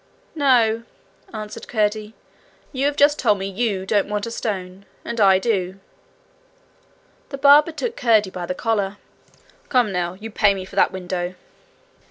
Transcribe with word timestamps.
'No,' 0.33 0.81
answered 1.31 1.67
Curdie. 1.67 2.15
'You 2.73 2.87
have 2.87 2.95
just 2.95 3.19
told 3.19 3.37
me 3.37 3.45
YOU 3.45 3.85
don't 3.85 4.07
want 4.09 4.25
a 4.25 4.31
stone, 4.31 4.87
and 5.05 5.19
I 5.21 5.37
do.' 5.37 5.79
The 7.29 7.37
barber 7.37 7.71
took 7.71 7.95
Curdie 7.95 8.31
by 8.31 8.47
the 8.47 8.55
collar. 8.55 8.97
'Come, 9.69 9.91
now! 9.91 10.13
You 10.13 10.31
pay 10.31 10.55
me 10.55 10.65
for 10.65 10.75
that 10.75 10.91
window.' 10.91 11.35